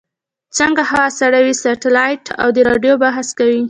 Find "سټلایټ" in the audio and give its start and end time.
1.61-2.25